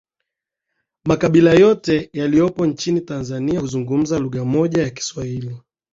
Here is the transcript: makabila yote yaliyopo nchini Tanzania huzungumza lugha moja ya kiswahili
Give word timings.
makabila 1.05 1.53
yote 1.53 2.09
yaliyopo 2.13 2.65
nchini 2.65 3.01
Tanzania 3.01 3.59
huzungumza 3.59 4.19
lugha 4.19 4.45
moja 4.45 4.83
ya 4.83 4.89
kiswahili 4.89 5.57